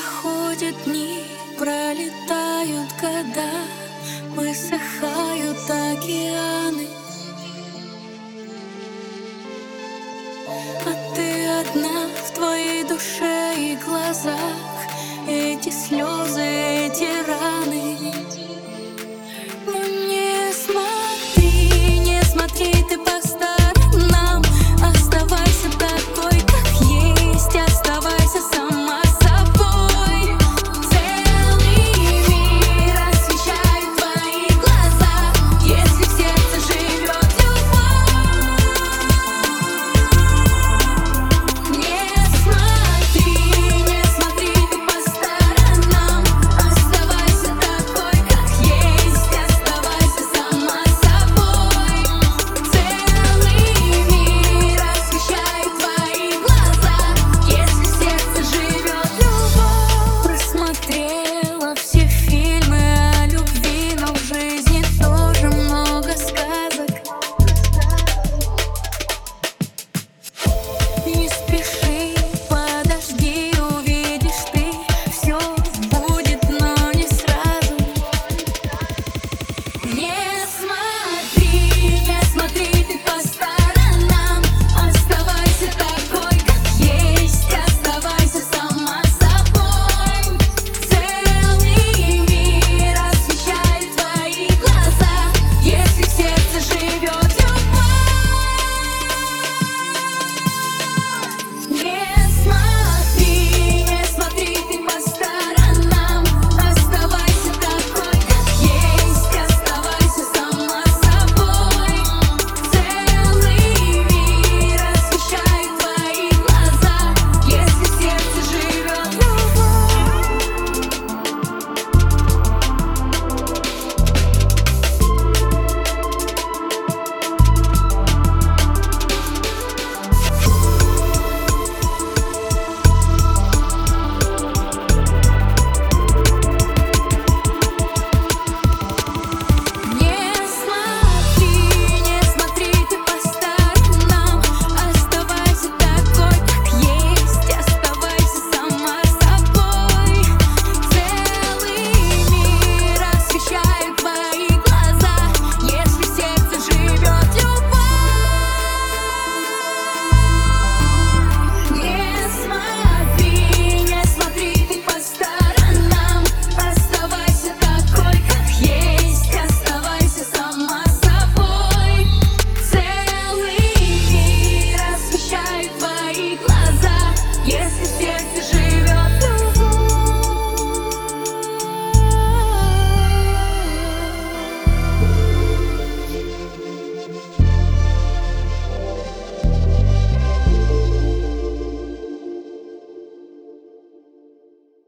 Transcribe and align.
Проходят 0.00 0.74
дни, 0.84 1.24
пролетают 1.58 2.90
года, 3.00 3.50
высыхают 4.34 5.58
океаны. 5.68 6.86
А 10.86 11.14
ты 11.14 11.46
одна 11.48 12.06
в 12.24 12.30
твоей 12.32 12.84
душе 12.84 13.54
и 13.56 13.76
глазах 13.76 14.69